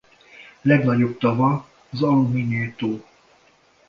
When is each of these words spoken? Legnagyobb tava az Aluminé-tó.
Legnagyobb 0.61 1.17
tava 1.17 1.69
az 1.89 2.01
Aluminé-tó. 2.03 3.03